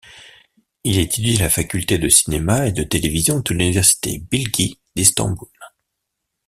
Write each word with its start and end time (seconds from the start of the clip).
Il 0.83 0.97
étudie 0.97 1.37
à 1.37 1.43
la 1.43 1.49
faculté 1.51 1.99
de 1.99 2.09
cinéma 2.09 2.65
et 2.65 2.71
de 2.71 2.81
télévision 2.81 3.39
de 3.39 3.53
l'université 3.53 4.17
Bilgi 4.31 4.79
d'Istanbul. 4.95 5.47